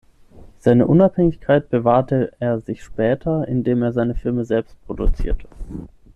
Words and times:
Seine 0.57 0.87
Unabhängigkeit 0.87 1.69
bewahrte 1.69 2.31
er 2.39 2.59
sich 2.59 2.81
später, 2.83 3.47
indem 3.47 3.83
er 3.83 3.93
seine 3.93 4.15
Filme 4.15 4.45
selbst 4.45 4.75
produzierte. 4.87 5.47